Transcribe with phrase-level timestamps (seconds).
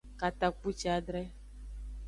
[0.21, 1.21] Katakpuciadre.